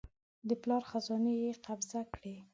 [0.47, 2.35] د پلار خزانې یې قبضه کړې.